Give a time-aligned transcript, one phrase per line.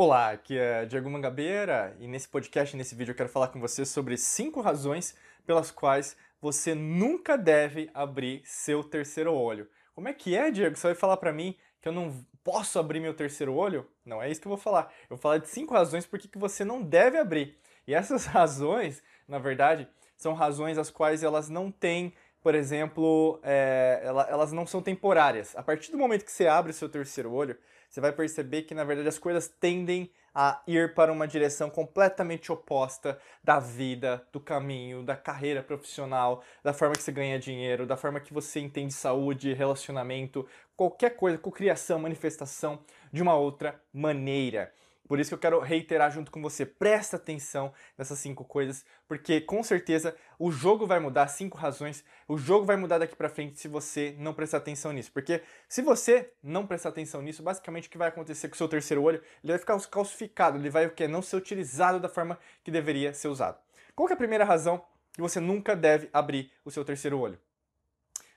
[0.00, 3.84] Olá, aqui é Diego Mangabeira e nesse podcast, nesse vídeo, eu quero falar com você
[3.84, 9.68] sobre cinco razões pelas quais você nunca deve abrir seu terceiro olho.
[9.96, 10.76] Como é que é, Diego?
[10.76, 13.90] Você vai falar para mim que eu não posso abrir meu terceiro olho?
[14.04, 14.84] Não é isso que eu vou falar.
[15.10, 17.58] Eu vou falar de cinco razões por que você não deve abrir.
[17.84, 24.00] E essas razões, na verdade, são razões as quais elas não têm por exemplo, é,
[24.04, 25.56] elas não são temporárias.
[25.56, 28.74] A partir do momento que você abre o seu terceiro olho, você vai perceber que,
[28.74, 34.38] na verdade, as coisas tendem a ir para uma direção completamente oposta da vida, do
[34.38, 38.92] caminho, da carreira profissional, da forma que você ganha dinheiro, da forma que você entende
[38.92, 40.46] saúde, relacionamento,
[40.76, 42.78] qualquer coisa, cocriação, manifestação
[43.12, 44.72] de uma outra maneira.
[45.08, 49.40] Por isso que eu quero reiterar junto com você, presta atenção nessas cinco coisas, porque
[49.40, 53.58] com certeza o jogo vai mudar, cinco razões, o jogo vai mudar daqui para frente
[53.58, 55.10] se você não prestar atenção nisso.
[55.10, 58.68] Porque se você não prestar atenção nisso, basicamente o que vai acontecer com o seu
[58.68, 61.08] terceiro olho, ele vai ficar calcificado, ele vai o quê?
[61.08, 63.58] Não ser utilizado da forma que deveria ser usado.
[63.96, 64.84] Qual é a primeira razão
[65.14, 67.38] que você nunca deve abrir o seu terceiro olho?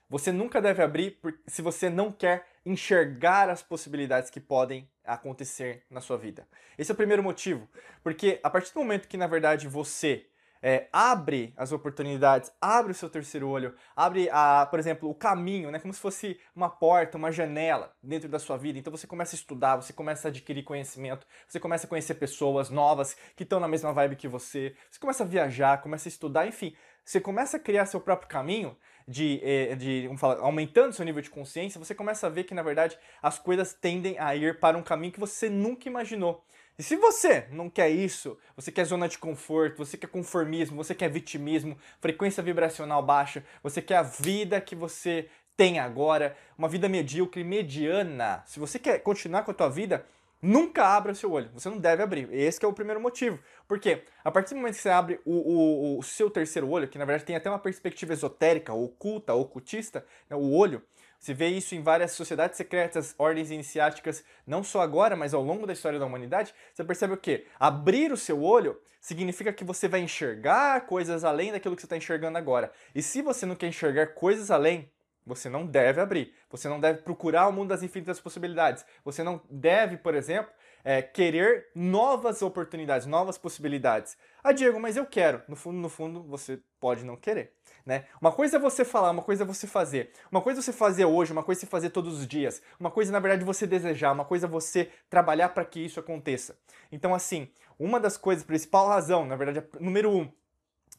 [0.08, 6.00] Você nunca deve abrir se você não quer enxergar as possibilidades que podem acontecer na
[6.00, 6.46] sua vida.
[6.78, 7.68] Esse é o primeiro motivo,
[8.02, 10.26] porque a partir do momento que na verdade você
[10.62, 15.72] é, abre as oportunidades, abre o seu terceiro olho, abre, a, por exemplo, o caminho,
[15.72, 18.78] né, como se fosse uma porta, uma janela dentro da sua vida.
[18.78, 22.70] Então você começa a estudar, você começa a adquirir conhecimento, você começa a conhecer pessoas
[22.70, 26.46] novas que estão na mesma vibe que você, você começa a viajar, começa a estudar,
[26.46, 31.04] enfim, você começa a criar seu próprio caminho de, eh, de vamos falar, aumentando seu
[31.04, 34.58] nível de consciência, você começa a ver que, na verdade, as coisas tendem a ir
[34.58, 36.44] para um caminho que você nunca imaginou.
[36.78, 40.94] E se você não quer isso, você quer zona de conforto, você quer conformismo, você
[40.94, 46.88] quer vitimismo, frequência vibracional baixa, você quer a vida que você tem agora, uma vida
[46.88, 48.42] medíocre, mediana.
[48.46, 50.04] Se você quer continuar com a tua vida,
[50.42, 52.28] Nunca abra seu olho, você não deve abrir.
[52.32, 53.38] Esse é o primeiro motivo.
[53.68, 56.98] Porque a partir do momento que você abre o, o, o seu terceiro olho, que
[56.98, 60.82] na verdade tem até uma perspectiva esotérica, oculta, ocultista, né, o olho,
[61.22, 65.64] você vê isso em várias sociedades secretas, ordens iniciáticas, não só agora, mas ao longo
[65.64, 66.52] da história da humanidade.
[66.74, 67.46] Você percebe o quê?
[67.60, 71.96] Abrir o seu olho significa que você vai enxergar coisas além daquilo que você está
[71.96, 72.72] enxergando agora.
[72.92, 74.90] E se você não quer enxergar coisas além,
[75.24, 76.34] você não deve abrir.
[76.52, 78.84] Você não deve procurar o mundo das infinitas possibilidades.
[79.04, 80.52] Você não deve, por exemplo,
[80.84, 84.16] é, querer novas oportunidades, novas possibilidades.
[84.44, 85.42] Ah, Diego, mas eu quero.
[85.48, 87.54] No fundo, no fundo, você pode não querer.
[87.86, 88.04] Né?
[88.20, 90.12] Uma coisa é você falar, uma coisa é você fazer.
[90.30, 92.62] Uma coisa é você fazer hoje, uma coisa é você fazer todos os dias.
[92.78, 95.98] Uma coisa, na verdade, é você desejar, uma coisa é você trabalhar para que isso
[95.98, 96.56] aconteça.
[96.92, 97.48] Então, assim,
[97.78, 100.30] uma das coisas, principal razão, na verdade, número um,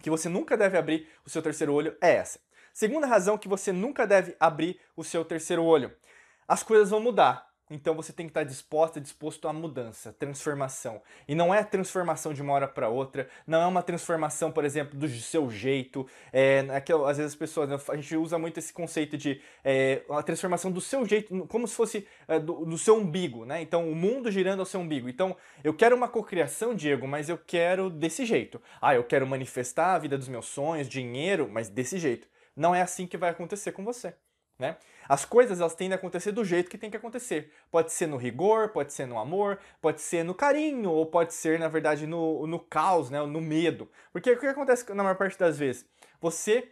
[0.02, 2.40] que você nunca deve abrir o seu terceiro olho é essa.
[2.74, 5.94] Segunda razão que você nunca deve abrir o seu terceiro olho.
[6.48, 7.54] As coisas vão mudar.
[7.70, 11.02] Então você tem que estar disposta, disposto à mudança, transformação.
[11.28, 14.98] E não é transformação de uma hora para outra, não é uma transformação, por exemplo,
[14.98, 16.06] do seu jeito.
[16.32, 20.04] É, aquela, às vezes as pessoas, né, a gente usa muito esse conceito de é,
[20.10, 23.62] a transformação do seu jeito, como se fosse é, do, do, seu umbigo, né?
[23.62, 25.08] Então o mundo girando ao seu umbigo.
[25.08, 28.62] Então eu quero uma cocriação, Diego, mas eu quero desse jeito.
[28.82, 32.33] Ah, eu quero manifestar a vida dos meus sonhos, dinheiro, mas desse jeito.
[32.56, 34.14] Não é assim que vai acontecer com você.
[34.58, 34.78] Né?
[35.10, 37.52] As coisas elas tendem a acontecer do jeito que tem que acontecer.
[37.72, 41.60] Pode ser no rigor, pode ser no amor, pode ser no carinho, ou pode ser,
[41.60, 43.22] na verdade, no, no caos, né?
[43.26, 43.90] no medo.
[44.12, 45.86] Porque o que acontece na maior parte das vezes?
[46.22, 46.72] Você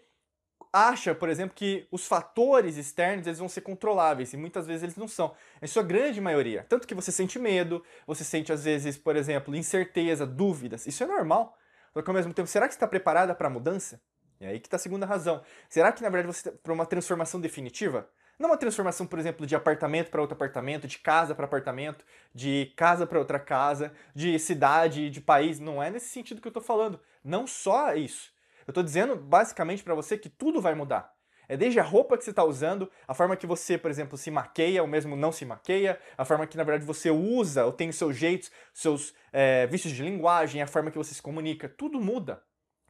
[0.72, 4.96] acha, por exemplo, que os fatores externos eles vão ser controláveis, e muitas vezes eles
[4.96, 5.36] não são.
[5.62, 6.66] Em sua grande maioria.
[6.70, 10.88] Tanto que você sente medo, você sente, às vezes, por exemplo, incerteza, dúvidas.
[10.88, 11.58] Isso é normal.
[11.94, 14.02] Só que ao mesmo tempo, será que você está preparada para a mudança?
[14.42, 15.44] E aí que está a segunda razão.
[15.70, 18.10] Será que na verdade você para uma transformação definitiva?
[18.40, 22.04] Não uma transformação, por exemplo, de apartamento para outro apartamento, de casa para apartamento,
[22.34, 25.60] de casa para outra casa, de cidade, de país.
[25.60, 27.00] Não é nesse sentido que eu estou falando.
[27.24, 28.34] Não só isso.
[28.66, 31.14] Eu estou dizendo basicamente para você que tudo vai mudar.
[31.48, 34.32] É desde a roupa que você está usando, a forma que você, por exemplo, se
[34.32, 37.90] maqueia ou mesmo não se maqueia, a forma que na verdade você usa ou tem
[37.90, 41.70] os seus jeitos, seus é, vícios de linguagem, a forma que você se comunica.
[41.70, 42.42] Tudo muda.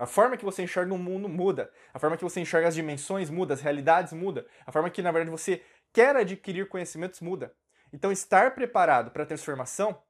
[0.02, 1.72] A forma que você enxerga o mundo muda.
[1.94, 4.48] A forma que você enxerga as dimensões muda, as realidades muda.
[4.66, 5.64] A forma que, na verdade, você
[5.94, 7.54] quer adquirir conhecimentos muda.
[7.94, 10.02] Então, estar preparado para a transformação,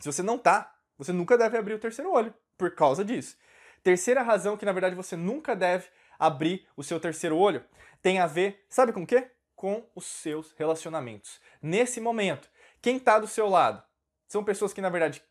[0.00, 3.36] se você não está, você nunca deve abrir o terceiro olho por causa disso.
[3.82, 5.88] Terceira razão que, na verdade, você nunca deve
[6.18, 7.62] abrir o seu terceiro olho
[8.00, 9.30] tem a ver, sabe com o quê?
[9.54, 11.38] Com os seus relacionamentos.
[11.60, 12.48] Nesse momento,
[12.80, 13.82] quem está do seu lado
[14.26, 15.22] são pessoas que, na verdade,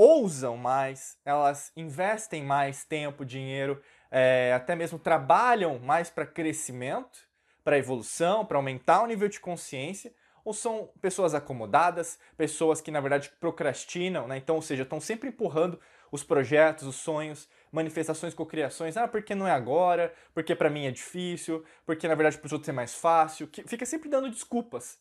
[0.00, 7.18] ousam mais, elas investem mais tempo, dinheiro, é, até mesmo trabalham mais para crescimento,
[7.62, 10.10] para evolução, para aumentar o nível de consciência,
[10.42, 14.38] ou são pessoas acomodadas, pessoas que na verdade procrastinam, né?
[14.38, 15.78] Então, ou seja, estão sempre empurrando
[16.10, 18.96] os projetos, os sonhos, manifestações, cocriações.
[18.96, 20.14] Ah, porque não é agora?
[20.32, 21.62] Porque para mim é difícil?
[21.84, 23.46] Porque na verdade para os outros é mais fácil?
[23.46, 24.98] Que fica sempre dando desculpas.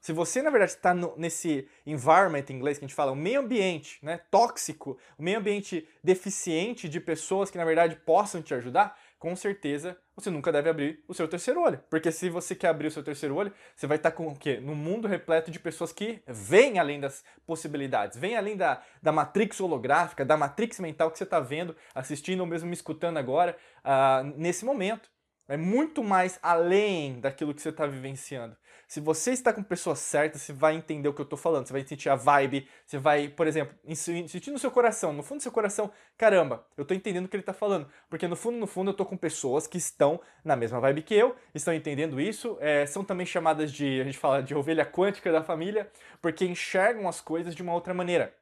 [0.00, 3.40] Se você, na verdade, está nesse environment em inglês que a gente fala, o meio
[3.40, 8.96] ambiente né, tóxico, o meio ambiente deficiente de pessoas que, na verdade, possam te ajudar,
[9.18, 11.82] com certeza você nunca deve abrir o seu terceiro olho.
[11.90, 14.60] Porque se você quer abrir o seu terceiro olho, você vai estar com o quê?
[14.60, 19.60] No mundo repleto de pessoas que vêm além das possibilidades, vêm além da, da matrix
[19.60, 24.24] holográfica, da matrix mental que você está vendo, assistindo ou mesmo me escutando agora, uh,
[24.36, 25.10] nesse momento.
[25.48, 28.54] É muito mais além daquilo que você está vivenciando.
[28.86, 31.72] Se você está com pessoas certas, você vai entender o que eu estou falando, você
[31.72, 35.42] vai sentir a vibe, você vai, por exemplo, sentir no seu coração, no fundo do
[35.42, 37.88] seu coração, caramba, eu estou entendendo o que ele está falando.
[38.10, 41.14] Porque no fundo, no fundo, eu estou com pessoas que estão na mesma vibe que
[41.14, 45.32] eu, estão entendendo isso, é, são também chamadas de, a gente fala de ovelha quântica
[45.32, 45.90] da família,
[46.20, 48.34] porque enxergam as coisas de uma outra maneira.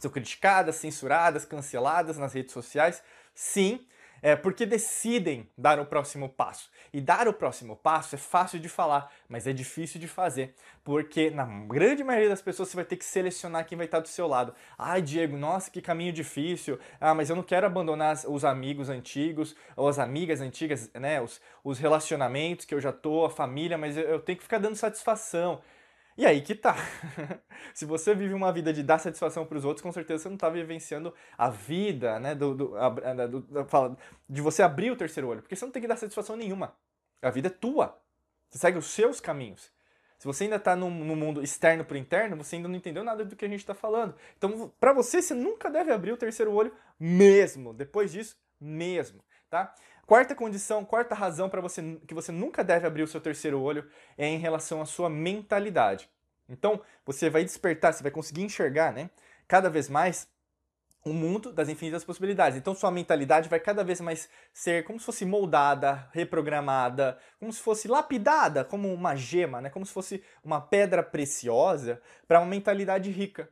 [0.00, 3.00] São criticadas, censuradas, canceladas nas redes sociais,
[3.34, 3.86] sim,
[4.24, 6.70] é, porque decidem dar o próximo passo.
[6.90, 11.28] E dar o próximo passo é fácil de falar, mas é difícil de fazer, porque
[11.28, 14.26] na grande maioria das pessoas você vai ter que selecionar quem vai estar do seu
[14.26, 14.54] lado.
[14.78, 16.78] Ai, Diego, nossa, que caminho difícil.
[16.98, 21.20] Ah, mas eu não quero abandonar os amigos antigos, ou as amigas antigas, né?
[21.20, 24.56] Os, os relacionamentos que eu já tô, a família, mas eu, eu tenho que ficar
[24.56, 25.60] dando satisfação.
[26.16, 26.76] E aí que tá.
[27.74, 30.36] Se você vive uma vida de dar satisfação para os outros, com certeza você não
[30.36, 32.34] está vivenciando a vida, né?
[32.34, 32.88] Do, do, a,
[33.26, 35.42] do, do, de você abrir o terceiro olho.
[35.42, 36.76] Porque você não tem que dar satisfação nenhuma.
[37.20, 37.98] A vida é tua.
[38.48, 39.72] Você segue os seus caminhos.
[40.18, 43.24] Se você ainda está no, no, mundo externo para interno, você ainda não entendeu nada
[43.24, 44.14] do que a gente está falando.
[44.38, 47.74] Então, para você, você nunca deve abrir o terceiro olho mesmo.
[47.74, 49.74] Depois disso, mesmo, tá?
[50.06, 53.88] Quarta condição, quarta razão para você que você nunca deve abrir o seu terceiro olho
[54.18, 56.10] é em relação à sua mentalidade.
[56.48, 59.08] Então, você vai despertar, você vai conseguir enxergar, né,
[59.48, 60.28] cada vez mais
[61.02, 62.58] o mundo das infinitas possibilidades.
[62.58, 67.60] Então, sua mentalidade vai cada vez mais ser como se fosse moldada, reprogramada, como se
[67.60, 73.10] fosse lapidada, como uma gema, né, como se fosse uma pedra preciosa para uma mentalidade
[73.10, 73.48] rica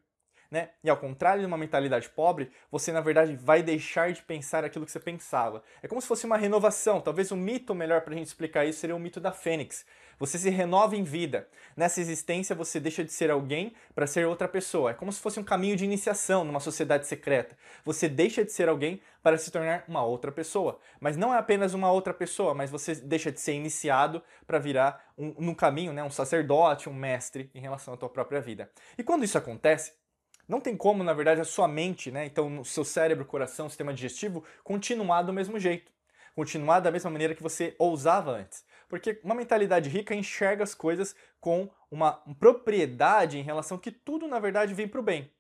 [0.53, 0.69] né?
[0.85, 4.85] E ao contrário de uma mentalidade pobre, você na verdade vai deixar de pensar aquilo
[4.85, 5.63] que você pensava.
[5.83, 7.01] É como se fosse uma renovação.
[7.01, 9.87] Talvez um mito melhor para a gente explicar isso seria o mito da fênix.
[10.19, 11.49] Você se renova em vida.
[11.75, 14.91] Nessa existência você deixa de ser alguém para ser outra pessoa.
[14.91, 17.57] É como se fosse um caminho de iniciação numa sociedade secreta.
[17.83, 20.79] Você deixa de ser alguém para se tornar uma outra pessoa.
[21.01, 25.13] Mas não é apenas uma outra pessoa, mas você deixa de ser iniciado para virar
[25.17, 28.71] um, caminho, né, um sacerdote, um mestre em relação à tua própria vida.
[28.99, 29.93] E quando isso acontece,
[30.49, 33.95] não tem como, na verdade, a sua mente, né, então o seu cérebro, coração, sistema
[33.95, 35.91] digestivo, continuar do mesmo jeito.
[36.35, 38.65] Continuar da mesma maneira que você ousava antes.
[38.89, 44.39] Porque uma mentalidade rica enxerga as coisas com uma propriedade em relação que tudo, na
[44.39, 45.31] verdade, vem para o bem.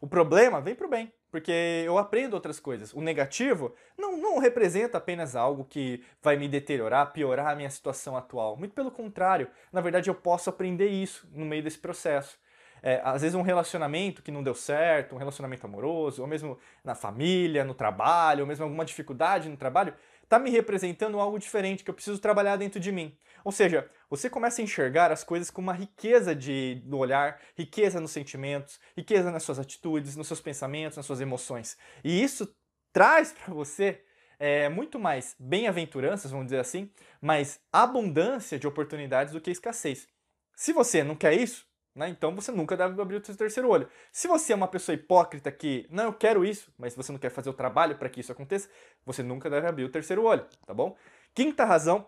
[0.00, 2.92] O problema vem para o bem, porque eu aprendo outras coisas.
[2.92, 8.16] O negativo não, não representa apenas algo que vai me deteriorar, piorar a minha situação
[8.16, 8.56] atual.
[8.56, 12.38] Muito pelo contrário, na verdade eu posso aprender isso no meio desse processo
[12.82, 16.94] é, às vezes um relacionamento que não deu certo, um relacionamento amoroso, ou mesmo na
[16.94, 21.90] família, no trabalho, ou mesmo alguma dificuldade no trabalho, está me representando algo diferente que
[21.90, 23.16] eu preciso trabalhar dentro de mim.
[23.44, 28.00] Ou seja, você começa a enxergar as coisas com uma riqueza de, no olhar, riqueza
[28.00, 31.78] nos sentimentos, riqueza nas suas atitudes, nos seus pensamentos, nas suas emoções.
[32.02, 32.52] E isso
[32.92, 34.02] traz para você
[34.38, 36.90] é, muito mais bem-aventuranças, vamos dizer assim,
[37.20, 40.08] mais abundância de oportunidades do que escassez.
[40.54, 42.08] Se você não quer isso, né?
[42.10, 43.88] Então você nunca deve abrir o seu terceiro olho.
[44.12, 47.30] Se você é uma pessoa hipócrita que, não, eu quero isso, mas você não quer
[47.30, 48.68] fazer o trabalho para que isso aconteça,
[49.04, 50.94] você nunca deve abrir o terceiro olho, tá bom?
[51.34, 52.06] Quinta razão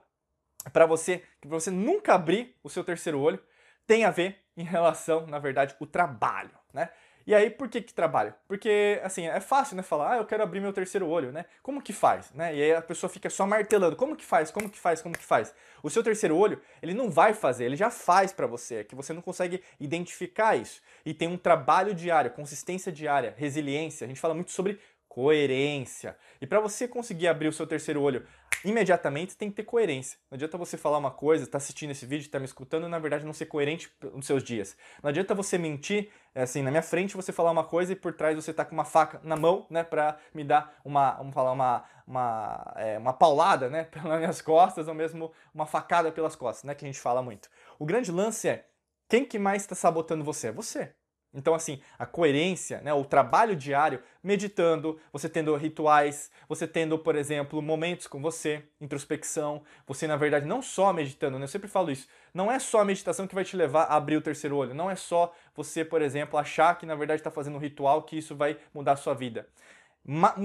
[0.73, 3.43] para você, que você nunca abrir o seu terceiro olho,
[3.87, 6.91] tem a ver em relação, na verdade, o trabalho, né?
[7.29, 8.33] E aí, por que que trabalho?
[8.47, 11.45] Porque, assim, é fácil, né, falar, ah, eu quero abrir meu terceiro olho, né?
[11.63, 12.57] Como que faz, né?
[12.57, 15.23] E aí a pessoa fica só martelando, como que faz, como que faz, como que
[15.23, 15.55] faz?
[15.83, 18.95] O seu terceiro olho, ele não vai fazer, ele já faz para você, é que
[18.95, 20.81] você não consegue identificar isso.
[21.05, 24.81] E tem um trabalho diário, consistência diária, resiliência, a gente fala muito sobre
[25.19, 26.17] coerência.
[26.41, 28.25] E para você conseguir abrir o seu terceiro olho
[28.65, 30.17] imediatamente, tem que ter coerência.
[30.31, 33.01] Não adianta você falar uma coisa, tá assistindo esse vídeo, tá me escutando e na
[33.01, 34.77] verdade não ser coerente nos seus dias.
[35.03, 38.13] Não adianta você mentir, é assim, na minha frente você falar uma coisa e por
[38.13, 41.51] trás você tá com uma faca na mão, né, para me dar uma, vamos falar
[41.51, 46.63] uma uma, é, uma paulada, né, pelas minhas costas ou mesmo uma facada pelas costas,
[46.63, 47.51] né, que a gente fala muito.
[47.77, 48.67] O grande lance é
[49.09, 50.47] quem que mais está sabotando você?
[50.47, 50.95] É você.
[51.33, 57.15] Então, assim, a coerência, né, o trabalho diário, meditando, você tendo rituais, você tendo, por
[57.15, 61.91] exemplo, momentos com você, introspecção, você, na verdade, não só meditando, né, eu sempre falo
[61.91, 64.75] isso, não é só a meditação que vai te levar a abrir o terceiro olho,
[64.75, 68.17] não é só você, por exemplo, achar que, na verdade, está fazendo um ritual que
[68.17, 69.47] isso vai mudar a sua vida.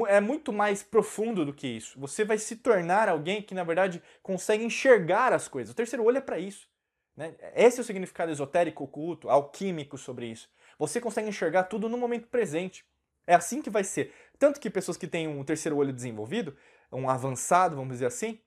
[0.10, 1.98] É muito mais profundo do que isso.
[1.98, 5.72] Você vai se tornar alguém que, na verdade, consegue enxergar as coisas.
[5.72, 6.68] O terceiro olho é para isso.
[7.15, 7.36] Né?
[7.55, 10.50] Esse é o significado esotérico, oculto, alquímico sobre isso.
[10.77, 12.86] Você consegue enxergar tudo no momento presente.
[13.25, 14.13] É assim que vai ser.
[14.38, 16.58] Tanto que pessoas que têm um terceiro olho desenvolvido,
[16.91, 18.39] um avançado, vamos dizer assim,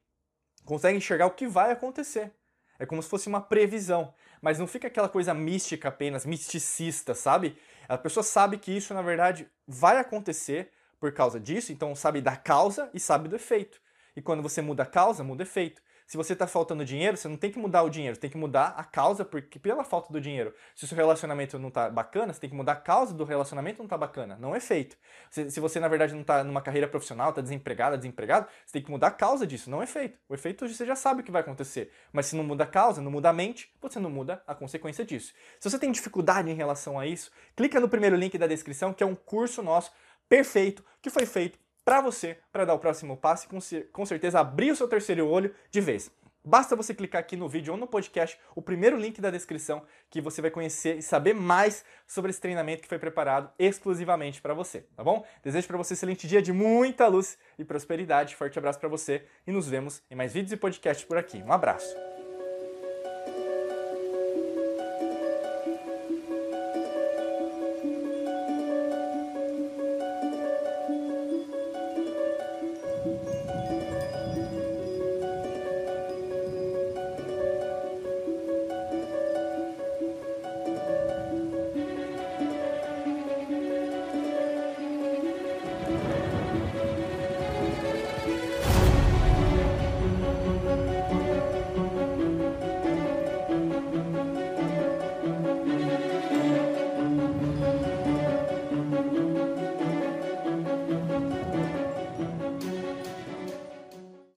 [0.65, 2.33] conseguem enxergar o que vai acontecer.
[2.79, 4.13] É como se fosse uma previsão.
[4.43, 7.57] Mas não fica aquela coisa mística apenas, misticista, sabe?
[7.89, 10.71] A pessoa sabe que isso, na verdade, vai acontecer
[11.01, 13.81] por causa disso, então sabe da causa e sabe do efeito.
[14.15, 15.83] E quando você muda a causa, muda o efeito.
[16.07, 18.75] Se você está faltando dinheiro, você não tem que mudar o dinheiro, tem que mudar
[18.77, 20.55] a causa porque pela falta do dinheiro.
[20.75, 23.79] Se o seu relacionamento não está bacana, você tem que mudar a causa do relacionamento
[23.79, 24.97] não está bacana, não é feito.
[25.31, 28.83] Se, se, você, na verdade, não está numa carreira profissional, está desempregado, desempregado, você tem
[28.83, 30.17] que mudar a causa disso, não é feito.
[30.29, 31.91] O efeito você já sabe o que vai acontecer.
[32.13, 35.05] Mas se não muda a causa, não muda a mente, você não muda a consequência
[35.05, 35.33] disso.
[35.59, 39.03] Se você tem dificuldade em relação a isso, clica no primeiro link da descrição, que
[39.03, 39.91] é um curso nosso
[40.29, 44.73] perfeito que foi feito para você, para dar o próximo passo e com certeza abrir
[44.73, 46.11] o seu terceiro olho de vez.
[46.45, 50.21] Basta você clicar aqui no vídeo ou no podcast, o primeiro link da descrição, que
[50.21, 54.81] você vai conhecer e saber mais sobre esse treinamento que foi preparado exclusivamente para você,
[54.97, 55.25] tá bom?
[55.45, 58.35] Desejo para você um excelente dia de muita luz e prosperidade.
[58.35, 61.39] Forte abraço para você e nos vemos em mais vídeos e podcasts por aqui.
[61.39, 62.16] Um abraço.